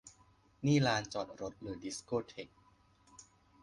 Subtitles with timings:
[0.65, 2.49] นี่ลานจอดรถหรือดิสโก้เธค